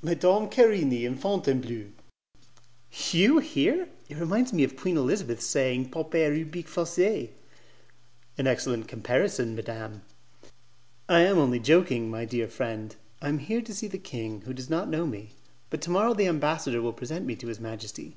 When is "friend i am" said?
12.48-13.36